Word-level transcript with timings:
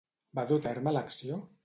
Va 0.39 0.45
dur 0.51 0.57
a 0.61 0.63
terme 0.69 0.95
l'acció? 0.97 1.39